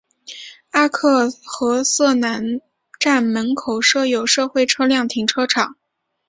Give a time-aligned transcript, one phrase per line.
[0.71, 2.43] 阿克和瑟南
[2.99, 5.75] 站门口设有社会车辆停车场。